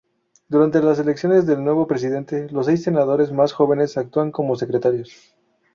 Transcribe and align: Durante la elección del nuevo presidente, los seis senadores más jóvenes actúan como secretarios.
Durante 0.47 0.81
la 0.81 0.93
elección 0.93 1.45
del 1.45 1.63
nuevo 1.63 1.85
presidente, 1.85 2.49
los 2.49 2.65
seis 2.65 2.81
senadores 2.81 3.31
más 3.31 3.53
jóvenes 3.53 3.97
actúan 3.99 4.31
como 4.31 4.55
secretarios. 4.55 5.35